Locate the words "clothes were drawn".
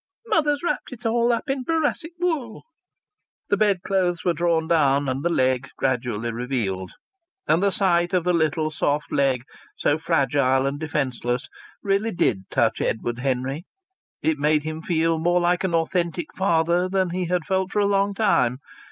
3.83-4.67